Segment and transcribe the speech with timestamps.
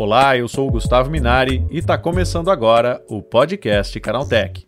[0.00, 4.64] Olá, eu sou o Gustavo Minari e está começando agora o podcast Canaltech.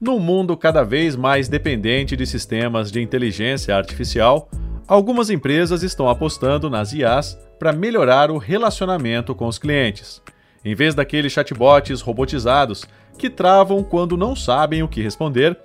[0.00, 4.50] Num mundo cada vez mais dependente de sistemas de inteligência artificial,
[4.88, 10.20] algumas empresas estão apostando nas IAs para melhorar o relacionamento com os clientes.
[10.64, 12.84] Em vez daqueles chatbots robotizados
[13.16, 15.56] que travam quando não sabem o que responder,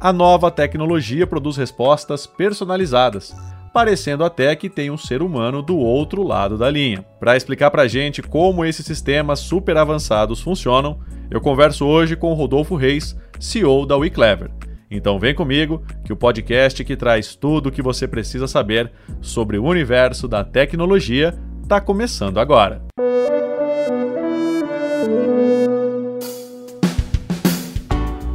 [0.00, 3.32] a nova tecnologia produz respostas personalizadas,
[3.76, 7.04] parecendo até que tem um ser humano do outro lado da linha.
[7.20, 10.98] Para explicar para gente como esses sistemas super avançados funcionam,
[11.30, 14.50] eu converso hoje com Rodolfo Reis, CEO da WeClever.
[14.90, 19.58] Então vem comigo que o podcast que traz tudo o que você precisa saber sobre
[19.58, 22.80] o universo da tecnologia está começando agora.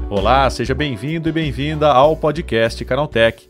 [0.07, 3.49] Olá, seja bem-vindo e bem-vinda ao podcast Canaltech,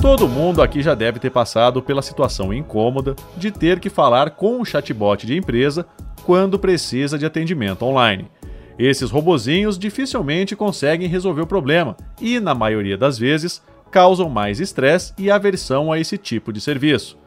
[0.00, 4.58] Todo mundo aqui já deve ter passado pela situação incômoda de ter que falar com
[4.58, 5.86] um chatbot de empresa
[6.24, 8.30] quando precisa de atendimento online.
[8.78, 15.12] Esses robozinhos dificilmente conseguem resolver o problema e, na maioria das vezes, causam mais estresse
[15.18, 17.18] e aversão a esse tipo de serviço.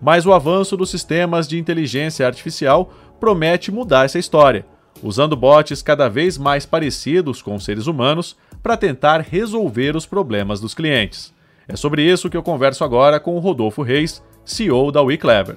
[0.00, 4.66] Mas o avanço dos sistemas de inteligência artificial promete mudar essa história,
[5.02, 10.74] usando bots cada vez mais parecidos com seres humanos para tentar resolver os problemas dos
[10.74, 11.37] clientes.
[11.68, 15.56] É sobre isso que eu converso agora com o Rodolfo Reis, CEO da WeClever.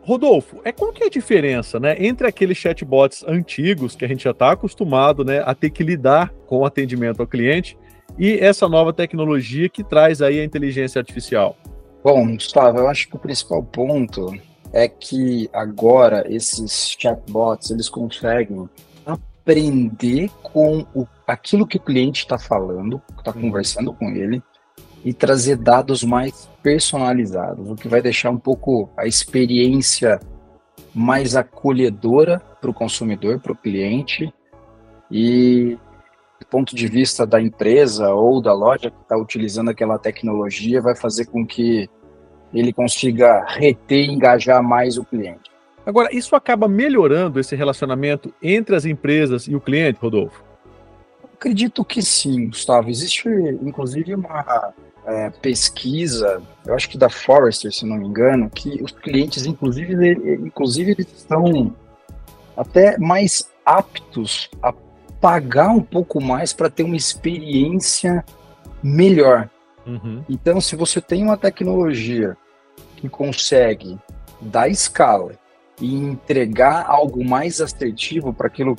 [0.00, 4.24] Rodolfo, é qual que é a diferença, né, entre aqueles chatbots antigos que a gente
[4.24, 7.76] já está acostumado, né, a ter que lidar com o atendimento ao cliente
[8.16, 11.56] e essa nova tecnologia que traz aí a inteligência artificial?
[12.02, 14.32] Bom, Gustavo, eu acho que o principal ponto
[14.72, 18.68] é que agora esses chatbots eles conseguem
[19.04, 24.42] aprender com o, aquilo que o cliente está falando, está conversando com ele,
[25.04, 30.20] e trazer dados mais personalizados, o que vai deixar um pouco a experiência
[30.94, 34.32] mais acolhedora para o consumidor, para o cliente,
[35.10, 35.78] e
[36.38, 40.96] do ponto de vista da empresa ou da loja que está utilizando aquela tecnologia, vai
[40.96, 41.88] fazer com que
[42.52, 45.50] ele consiga reter e engajar mais o cliente.
[45.84, 50.44] Agora, isso acaba melhorando esse relacionamento entre as empresas e o cliente, Rodolfo?
[51.34, 52.90] Acredito que sim, Gustavo.
[52.90, 53.28] Existe,
[53.62, 54.74] inclusive, uma
[55.06, 60.12] é, pesquisa, eu acho que da Forrester, se não me engano, que os clientes, inclusive,
[60.44, 61.74] inclusive eles estão
[62.56, 64.72] até mais aptos a
[65.20, 68.24] pagar um pouco mais para ter uma experiência
[68.82, 69.48] melhor.
[69.86, 70.24] Uhum.
[70.28, 72.36] Então, se você tem uma tecnologia
[72.96, 73.98] que consegue
[74.40, 75.32] dar escala
[75.80, 78.76] e entregar algo mais assertivo para aquilo,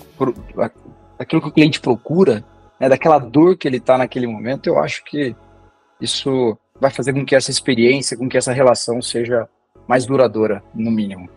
[1.18, 2.44] aquilo que o cliente procura,
[2.80, 5.36] né, daquela dor que ele está naquele momento, eu acho que
[6.02, 9.48] isso vai fazer com que essa experiência, com que essa relação seja
[9.88, 11.30] mais duradoura, no mínimo.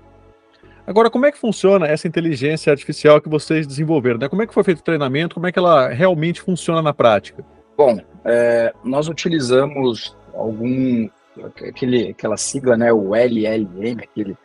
[0.86, 4.18] Agora, como é que funciona essa inteligência artificial que vocês desenvolveram?
[4.18, 4.28] Né?
[4.28, 5.34] Como é que foi feito o treinamento?
[5.34, 7.44] Como é que ela realmente funciona na prática?
[7.76, 11.08] Bom, é, nós utilizamos algum
[11.42, 14.36] aquele, aquela sigla, né, o LLM, aquele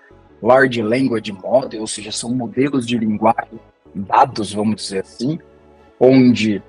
[0.41, 3.59] Large Language Model, ou seja, são modelos de linguagem,
[3.94, 5.38] dados, vamos dizer assim,
[6.00, 6.63] onde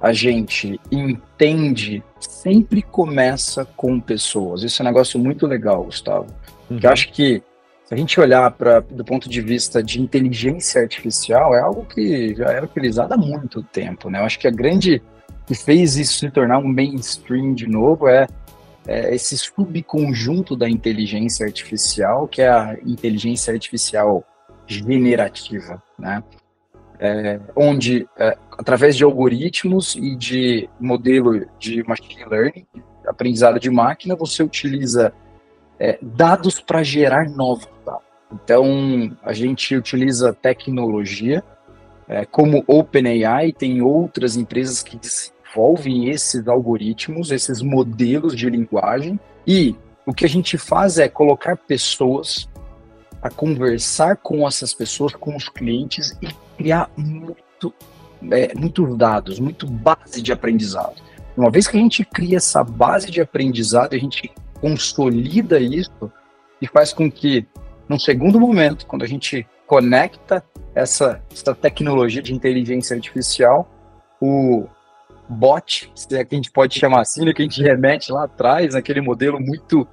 [0.00, 4.62] a gente entende sempre começa com pessoas.
[4.62, 6.26] Isso é um negócio muito legal, Gustavo.
[6.68, 6.80] Uhum.
[6.82, 7.42] eu acho que
[7.84, 12.34] se a gente olhar para do ponto de vista de inteligência artificial, é algo que
[12.34, 14.18] já era utilizado há muito tempo, né?
[14.18, 15.00] Eu acho que a grande
[15.46, 18.26] que fez isso se tornar um mainstream de novo é,
[18.88, 24.24] é esse subconjunto da inteligência artificial, que é a inteligência artificial
[24.66, 26.24] generativa, né?
[26.98, 32.66] É, onde, é, através de algoritmos e de modelo de machine learning,
[33.06, 35.12] aprendizado de máquina, você utiliza
[35.78, 38.02] é, dados para gerar novos dados.
[38.32, 41.44] Então, a gente utiliza tecnologia,
[42.08, 49.76] é, como OpenAI, tem outras empresas que desenvolvem esses algoritmos, esses modelos de linguagem, e
[50.04, 52.48] o que a gente faz é colocar pessoas
[53.22, 57.74] a conversar com essas pessoas, com os clientes e criar muito,
[58.30, 61.02] é, muitos dados, muito base de aprendizado.
[61.36, 66.10] Uma vez que a gente cria essa base de aprendizado, a gente consolida isso
[66.60, 67.46] e faz com que
[67.88, 70.44] Num segundo momento, quando a gente conecta
[70.74, 73.68] essa, essa tecnologia de inteligência artificial,
[74.20, 74.66] o
[75.28, 78.24] bot, se é que a gente pode chamar assim, né, que a gente remete lá
[78.24, 79.86] atrás, naquele modelo muito.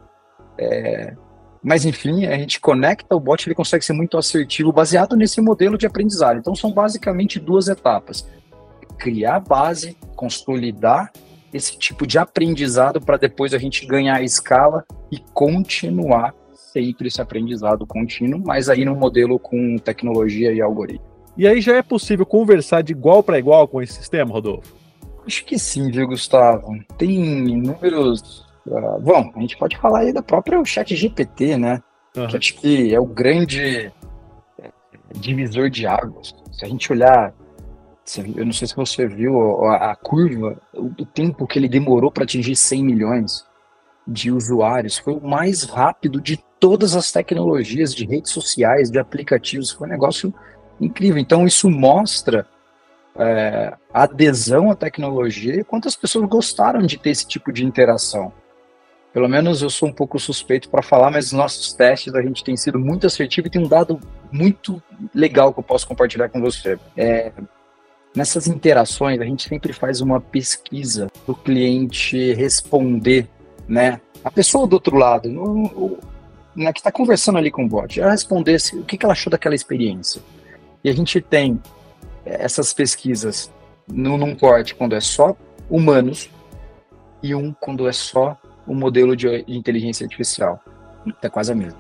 [0.58, 1.16] É...
[1.64, 5.78] Mas enfim, a gente conecta o bot, ele consegue ser muito assertivo baseado nesse modelo
[5.78, 6.38] de aprendizado.
[6.38, 8.28] Então são basicamente duas etapas:
[8.98, 11.12] criar a base, consolidar
[11.54, 16.34] esse tipo de aprendizado para depois a gente ganhar escala e continuar
[16.74, 21.06] sempre esse aprendizado contínuo, mas aí no modelo com tecnologia e algoritmo.
[21.38, 24.76] E aí já é possível conversar de igual para igual com esse sistema, Rodolfo?
[25.26, 26.78] Acho que sim, viu, Gustavo?
[26.98, 28.46] Tem inúmeros.
[28.66, 31.82] Uh, bom, a gente pode falar aí da própria chat GPT, né?
[32.16, 32.28] Uhum.
[32.28, 33.92] Que acho que é o grande
[34.60, 34.72] é,
[35.16, 36.34] divisor de águas.
[36.52, 37.34] Se a gente olhar,
[38.36, 42.12] eu não sei se você viu a, a curva, o, o tempo que ele demorou
[42.12, 43.46] para atingir 100 milhões
[44.08, 49.72] de usuários, foi o mais rápido de todas as tecnologias de redes sociais, de aplicativos,
[49.72, 50.34] foi um negócio
[50.80, 51.18] incrível.
[51.18, 52.48] Então isso mostra
[53.16, 58.32] é, adesão à tecnologia e quantas pessoas gostaram de ter esse tipo de interação.
[59.14, 62.58] Pelo menos eu sou um pouco suspeito para falar, mas nossos testes a gente tem
[62.58, 64.00] sido muito assertivo e tem um dado
[64.32, 64.82] muito
[65.14, 66.80] legal que eu posso compartilhar com você.
[66.98, 67.32] É,
[68.16, 73.30] nessas interações a gente sempre faz uma pesquisa para o cliente responder,
[73.68, 74.02] né?
[74.24, 76.00] A pessoa do outro lado, no,
[76.56, 79.30] né, que está conversando ali com o bot, ela responder o que, que ela achou
[79.30, 80.24] daquela experiência.
[80.84, 81.62] E a gente tem
[82.26, 83.52] essas pesquisas
[83.88, 85.36] num, num corte quando é só
[85.70, 86.30] humanos
[87.22, 88.38] e um quando é só
[88.68, 90.60] o modelo de, inteligência artificial.
[91.22, 91.80] É quase a mesma.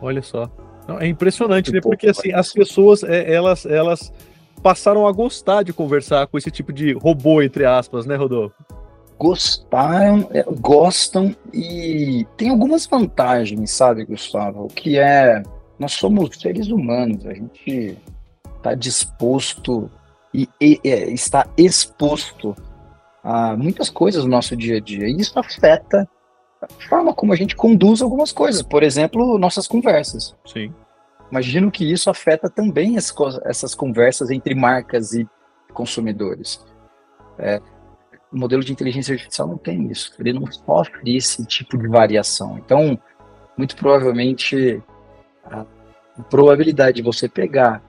[0.00, 0.50] Olha só.
[0.86, 1.80] Não, é impressionante, né?
[1.80, 4.12] Porque assim, as pessoas, é, elas, elas
[4.62, 8.54] passaram a gostar de conversar com esse tipo de robô, entre aspas, né, Rodolfo?
[9.18, 14.68] Gostaram, é, gostam e tem algumas vantagens, sabe, Gustavo?
[14.68, 15.42] Que é,
[15.78, 17.96] nós somos seres humanos, a gente
[18.56, 19.90] está disposto
[20.32, 22.54] e, e, e, está exposto
[23.22, 25.06] a muitas coisas no nosso dia a dia.
[25.06, 26.08] E isso afeta
[26.88, 28.62] forma como a gente conduz algumas coisas.
[28.62, 30.34] Por exemplo, nossas conversas.
[30.46, 30.72] Sim.
[31.30, 33.14] Imagino que isso afeta também as,
[33.44, 35.28] essas conversas entre marcas e
[35.72, 36.64] consumidores.
[37.38, 37.60] É,
[38.32, 40.12] o modelo de inteligência artificial não tem isso.
[40.18, 42.58] Ele não sofre esse tipo de variação.
[42.58, 42.98] Então,
[43.56, 44.82] muito provavelmente,
[45.44, 45.64] a
[46.28, 47.82] probabilidade de você pegar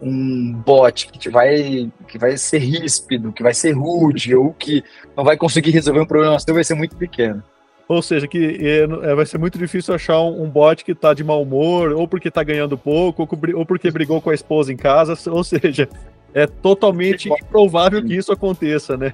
[0.00, 4.82] um bot que vai, que vai ser ríspido, que vai ser rude, ou que
[5.16, 7.42] não vai conseguir resolver um problema seu, vai ser muito pequeno.
[7.86, 11.22] Ou seja, que é, vai ser muito difícil achar um, um bot que está de
[11.22, 15.14] mau humor, ou porque está ganhando pouco, ou porque brigou com a esposa em casa,
[15.30, 15.88] ou seja,
[16.32, 19.12] é totalmente improvável que isso aconteça, né?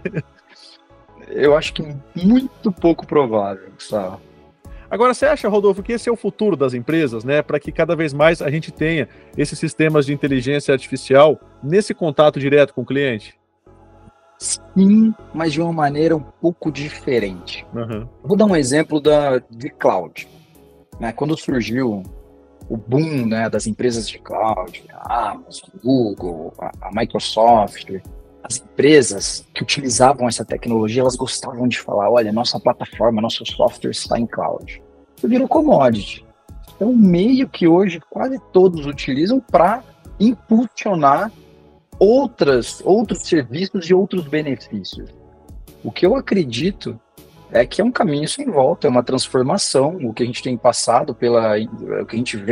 [1.28, 1.82] Eu acho que
[2.14, 4.20] muito pouco provável, Gustavo.
[4.90, 7.42] Agora, você acha, Rodolfo, que esse é o futuro das empresas, né?
[7.42, 12.40] Para que cada vez mais a gente tenha esses sistemas de inteligência artificial nesse contato
[12.40, 13.39] direto com o cliente?
[14.40, 17.66] Sim, mas de uma maneira um pouco diferente.
[17.74, 18.08] Uhum.
[18.24, 20.26] Vou dar um exemplo da, de cloud.
[20.98, 21.12] Né?
[21.12, 22.02] Quando surgiu
[22.66, 27.90] o boom né, das empresas de cloud, a Amazon, Google, a, a Microsoft,
[28.42, 33.90] as empresas que utilizavam essa tecnologia, elas gostavam de falar, olha, nossa plataforma, nosso software
[33.90, 34.82] está em cloud.
[35.18, 36.24] Isso virou commodity.
[36.80, 39.82] É um meio que hoje quase todos utilizam para
[40.18, 41.30] impulsionar
[42.00, 45.10] outras, outros serviços e outros benefícios.
[45.84, 46.98] O que eu acredito
[47.52, 50.56] é que é um caminho sem volta, é uma transformação, o que a gente tem
[50.56, 51.56] passado pela,
[52.00, 52.42] o que a gente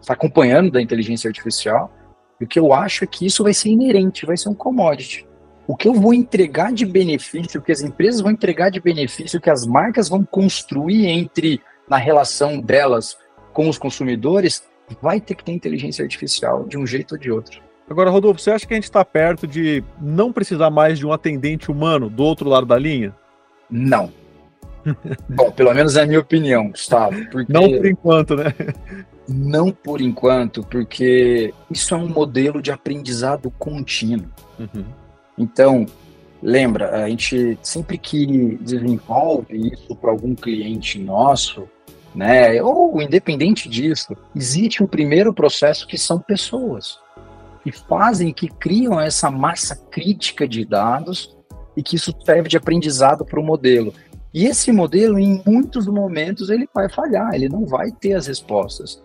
[0.00, 1.92] está acompanhando da inteligência artificial,
[2.40, 5.26] e o que eu acho é que isso vai ser inerente, vai ser um commodity.
[5.66, 9.38] O que eu vou entregar de benefício, o que as empresas vão entregar de benefício,
[9.38, 13.16] o que as marcas vão construir entre na relação delas
[13.52, 14.64] com os consumidores,
[15.00, 17.69] vai ter que ter inteligência artificial de um jeito ou de outro.
[17.90, 21.12] Agora, Rodolfo, você acha que a gente está perto de não precisar mais de um
[21.12, 23.12] atendente humano do outro lado da linha?
[23.68, 24.12] Não.
[25.28, 27.16] Bom, pelo menos é a minha opinião, Gustavo.
[27.48, 28.54] Não por enquanto, né?
[29.28, 34.30] Não por enquanto, porque isso é um modelo de aprendizado contínuo.
[34.56, 34.84] Uhum.
[35.36, 35.84] Então,
[36.40, 41.68] lembra, a gente sempre que desenvolve isso para algum cliente nosso,
[42.14, 46.98] né, ou independente disso, existe um primeiro processo que são pessoas
[47.62, 51.36] que fazem, que criam essa massa crítica de dados
[51.76, 53.92] e que isso serve de aprendizado para o modelo.
[54.32, 59.02] E esse modelo, em muitos momentos, ele vai falhar, ele não vai ter as respostas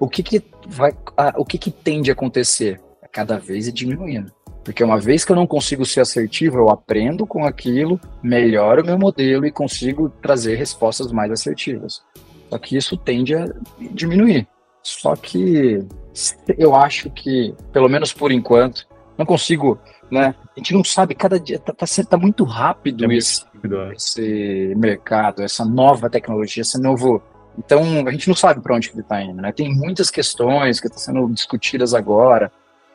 [0.00, 0.92] o que que vai,
[1.36, 2.80] o que que tende a acontecer?
[3.12, 4.32] Cada vez é diminuindo.
[4.64, 8.98] Porque uma vez que eu não consigo ser assertivo, eu aprendo com aquilo, melhoro meu
[8.98, 12.02] modelo e consigo trazer respostas mais assertivas.
[12.48, 13.46] Só que isso tende a
[13.92, 14.46] diminuir.
[14.82, 15.84] Só que
[16.58, 18.86] eu acho que, pelo menos por enquanto,
[19.16, 19.78] não consigo,
[20.10, 20.34] né?
[20.56, 23.92] A gente não sabe, cada dia tá, tá, tá muito rápido é esse, rápido, é.
[23.92, 27.22] esse mercado, essa nova tecnologia, esse novo.
[27.58, 29.52] Então, a gente não sabe para onde que ele está indo, né?
[29.52, 32.50] Tem muitas questões que estão sendo discutidas agora,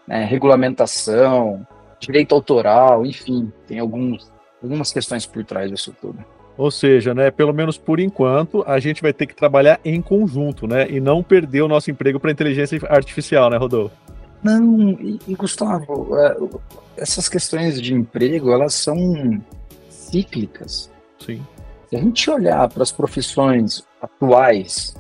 [0.08, 0.26] né?
[0.26, 1.66] regulamentação,
[2.00, 4.32] direito autoral, enfim, tem alguns,
[4.62, 6.24] algumas questões por trás disso tudo.
[6.58, 10.66] Ou seja, né, pelo menos por enquanto, a gente vai ter que trabalhar em conjunto,
[10.68, 13.96] né, e não perder o nosso emprego para inteligência artificial, né, Rodolfo?
[14.42, 16.38] Não, e, e Gustavo, é,
[16.98, 19.42] essas questões de emprego, elas são
[19.90, 20.90] cíclicas.
[21.20, 21.42] Sim.
[21.90, 24.96] Se a gente olhar para as profissões atuais,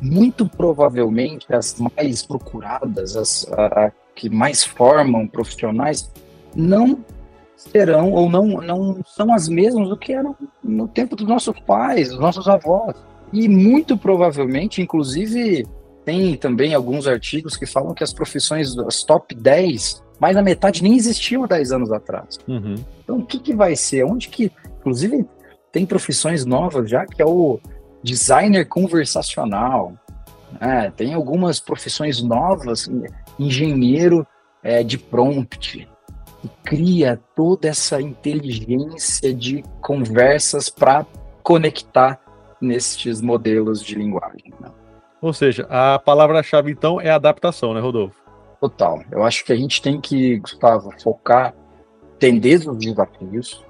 [0.00, 6.10] muito provavelmente as mais procuradas, as a, a que mais formam profissionais,
[6.54, 7.02] não
[7.60, 12.08] serão ou não, não são as mesmas do que eram no tempo dos nossos pais,
[12.08, 12.96] dos nossos avós.
[13.32, 15.66] E muito provavelmente, inclusive,
[16.04, 20.82] tem também alguns artigos que falam que as profissões, as top 10, mais da metade
[20.82, 22.38] nem existiam há 10 anos atrás.
[22.48, 22.76] Uhum.
[23.04, 24.04] Então, o que, que vai ser?
[24.04, 25.24] Onde que, inclusive,
[25.70, 27.60] tem profissões novas já, que é o
[28.02, 29.92] designer conversacional,
[30.58, 30.90] né?
[30.96, 32.90] tem algumas profissões novas,
[33.38, 34.26] engenheiro
[34.62, 35.86] é, de prompt,
[36.40, 41.06] que cria toda essa inteligência de conversas para
[41.42, 42.20] conectar
[42.60, 44.52] nestes modelos de linguagem.
[44.60, 44.70] Né?
[45.20, 48.20] Ou seja, a palavra-chave então é adaptação, né, Rodolfo?
[48.60, 49.02] Total.
[49.10, 51.54] Eu acho que a gente tem que, Gustavo, focar,
[52.16, 53.64] entender os desafios,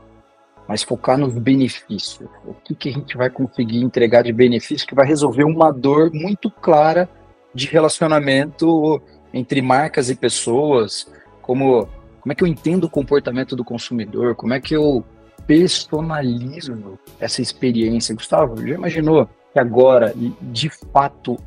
[0.66, 2.28] mas focar nos benefícios.
[2.44, 6.12] O que, que a gente vai conseguir entregar de benefício que vai resolver uma dor
[6.12, 7.08] muito clara
[7.54, 9.00] de relacionamento
[9.32, 11.10] entre marcas e pessoas,
[11.42, 11.88] como
[12.20, 14.34] como é que eu entendo o comportamento do consumidor?
[14.34, 15.04] Como é que eu
[15.46, 18.14] personalizo essa experiência?
[18.14, 21.38] Gustavo, já imaginou que agora, de fato,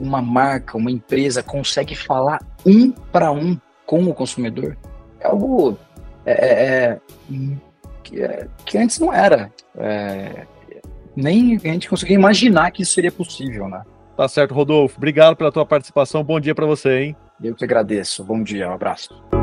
[0.00, 4.76] uma marca, uma empresa consegue falar um para um com o consumidor?
[5.20, 5.76] É algo
[6.24, 7.00] é, é, é
[8.02, 9.52] que, é, que, antes não era.
[9.76, 10.46] É,
[11.14, 13.82] nem a gente conseguia imaginar que isso seria possível, né?
[14.16, 14.96] Tá certo, Rodolfo.
[14.96, 16.22] Obrigado pela tua participação.
[16.22, 17.16] Bom dia para você, hein?
[17.42, 18.24] Eu que agradeço.
[18.24, 19.41] Bom dia, um abraço.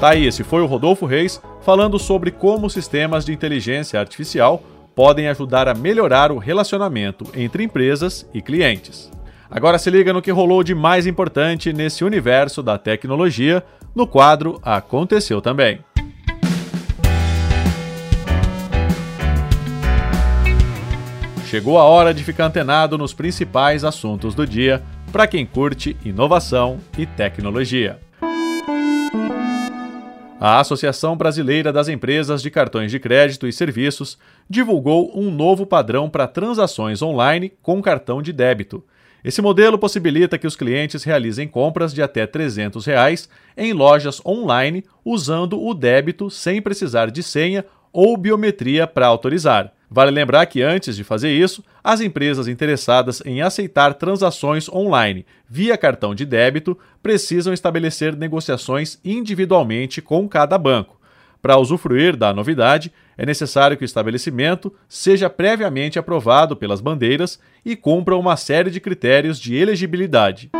[0.00, 4.62] Tá aí, esse foi o Rodolfo Reis falando sobre como sistemas de inteligência artificial
[4.94, 9.10] podem ajudar a melhorar o relacionamento entre empresas e clientes.
[9.50, 14.60] Agora se liga no que rolou de mais importante nesse universo da tecnologia no quadro
[14.62, 15.80] Aconteceu também.
[21.46, 26.78] Chegou a hora de ficar antenado nos principais assuntos do dia para quem curte inovação
[26.98, 28.05] e tecnologia.
[30.38, 36.10] A Associação Brasileira das Empresas de Cartões de Crédito e Serviços divulgou um novo padrão
[36.10, 38.84] para transações online com cartão de débito.
[39.24, 44.84] Esse modelo possibilita que os clientes realizem compras de até 300 reais em lojas online
[45.02, 49.72] usando o débito sem precisar de senha ou biometria para autorizar.
[49.88, 55.78] Vale lembrar que antes de fazer isso, as empresas interessadas em aceitar transações online via
[55.78, 60.96] cartão de débito precisam estabelecer negociações individualmente com cada banco.
[61.40, 67.76] Para usufruir da novidade, é necessário que o estabelecimento seja previamente aprovado pelas bandeiras e
[67.76, 70.50] cumpra uma série de critérios de elegibilidade.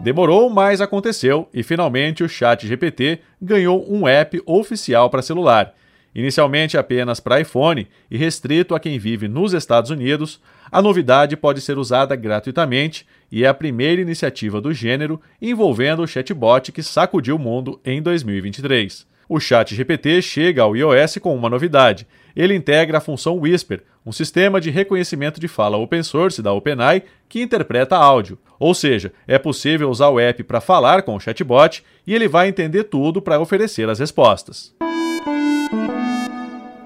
[0.00, 5.72] Demorou, mas aconteceu e finalmente o Chat GPT ganhou um app oficial para celular
[6.14, 10.40] Inicialmente apenas para iPhone e restrito a quem vive nos Estados Unidos,
[10.70, 16.06] a novidade pode ser usada gratuitamente e é a primeira iniciativa do gênero envolvendo o
[16.06, 19.06] chatbot que sacudiu o mundo em 2023.
[19.28, 22.06] O Chat GPT chega ao iOS com uma novidade.
[22.36, 27.04] Ele integra a função Whisper, um sistema de reconhecimento de fala open source da OpenAI
[27.28, 28.38] que interpreta áudio.
[28.58, 32.48] Ou seja, é possível usar o app para falar com o chatbot e ele vai
[32.48, 34.74] entender tudo para oferecer as respostas.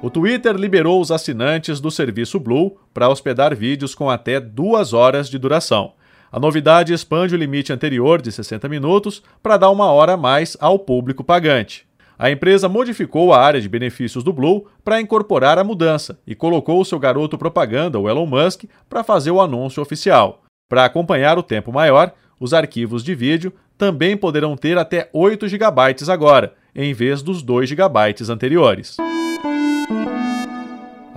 [0.06, 5.28] O Twitter liberou os assinantes do serviço Blue para hospedar vídeos com até duas horas
[5.28, 5.94] de duração.
[6.30, 10.56] A novidade expande o limite anterior de 60 minutos para dar uma hora a mais
[10.60, 11.88] ao público pagante.
[12.16, 16.84] A empresa modificou a área de benefícios do Blue para incorporar a mudança e colocou
[16.84, 20.44] seu garoto propaganda, o Elon Musk, para fazer o anúncio oficial.
[20.68, 25.96] Para acompanhar o tempo maior, os arquivos de vídeo também poderão ter até 8 GB
[26.08, 28.98] agora, em vez dos 2 GB anteriores.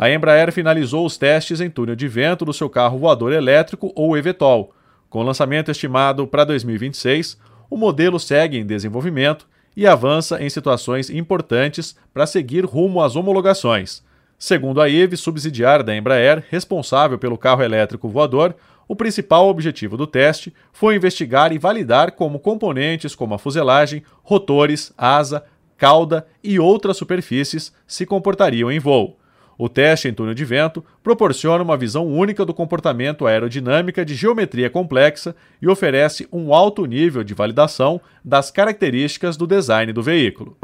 [0.02, 4.18] A Embraer finalizou os testes em túnel de vento do seu carro voador elétrico ou
[4.18, 4.74] eVTOL.
[5.10, 7.38] Com lançamento estimado para 2026,
[7.70, 14.02] o modelo segue em desenvolvimento e avança em situações importantes para seguir rumo às homologações.
[14.38, 18.56] Segundo a IVE, subsidiária da Embraer, responsável pelo carro elétrico voador,
[18.88, 24.94] o principal objetivo do teste foi investigar e validar como componentes como a fuselagem, rotores,
[24.98, 25.44] asa,
[25.76, 29.20] cauda e outras superfícies se comportariam em voo.
[29.62, 34.70] O teste em túnel de vento proporciona uma visão única do comportamento aerodinâmica de geometria
[34.70, 40.58] complexa e oferece um alto nível de validação das características do design do veículo.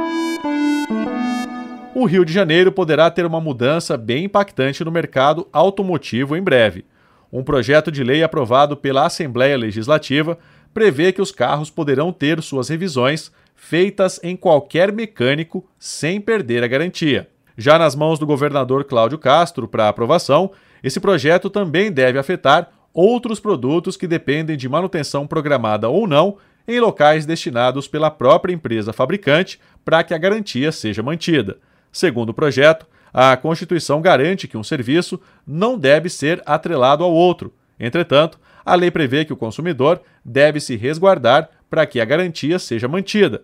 [1.93, 6.85] O Rio de Janeiro poderá ter uma mudança bem impactante no mercado automotivo em breve.
[7.29, 10.37] Um projeto de lei aprovado pela Assembleia Legislativa
[10.73, 16.67] prevê que os carros poderão ter suas revisões feitas em qualquer mecânico sem perder a
[16.67, 17.34] garantia.
[17.57, 20.51] Já nas mãos do governador Cláudio Castro para aprovação,
[20.83, 26.79] esse projeto também deve afetar outros produtos que dependem de manutenção programada ou não em
[26.79, 31.57] locais destinados pela própria empresa fabricante para que a garantia seja mantida.
[31.91, 37.53] Segundo o projeto, a Constituição garante que um serviço não deve ser atrelado ao outro.
[37.79, 42.87] Entretanto, a lei prevê que o consumidor deve se resguardar para que a garantia seja
[42.87, 43.43] mantida,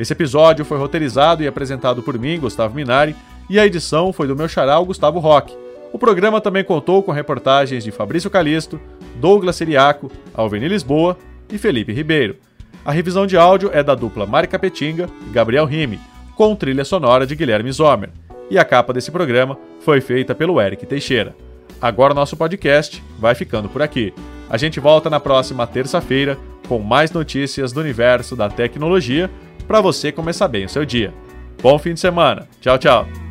[0.00, 3.14] Esse episódio foi roteirizado e apresentado por mim, Gustavo Minari,
[3.50, 5.54] e a edição foi do meu charal Gustavo Roque.
[5.92, 8.80] O programa também contou com reportagens de Fabrício Calisto,
[9.16, 11.18] Douglas Siriaco, Alveni Lisboa
[11.52, 12.36] e Felipe Ribeiro.
[12.82, 16.00] A revisão de áudio é da dupla Mari Capetinga e Gabriel Rime,
[16.34, 18.08] com trilha sonora de Guilherme Zomer.
[18.48, 21.36] E a capa desse programa foi feita pelo Eric Teixeira.
[21.78, 24.14] Agora nosso podcast vai ficando por aqui.
[24.48, 29.28] A gente volta na próxima terça-feira com mais notícias do universo da tecnologia
[29.70, 31.14] para você começar bem o seu dia.
[31.62, 32.48] Bom fim de semana.
[32.60, 33.29] Tchau, tchau.